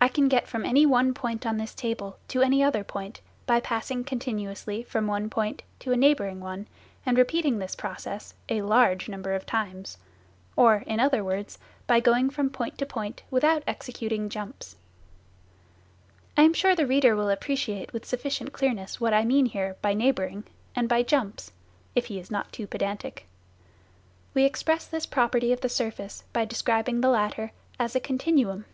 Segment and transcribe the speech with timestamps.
[0.00, 3.58] I can get from any one point on this table to any other point by
[3.58, 6.68] passing continuously from one point to a" neighbouring" one,
[7.06, 9.96] and repeating this process a (large) number of times,
[10.56, 14.76] or, in other words, by going from point to point without executing "jumps."
[16.36, 19.94] I am sure the reader will appreciate with sufficient clearness what I mean here by"
[19.94, 20.44] neighbouring"
[20.76, 21.50] and by" jumps"
[21.96, 23.26] (if he is not too pedantic).
[24.34, 28.66] We express this property of the surface by describing the latter as a continuum.